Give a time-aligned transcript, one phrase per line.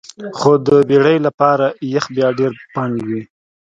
[0.37, 3.21] خو د بیړۍ لپاره یخ بیا ډیر پنډ وي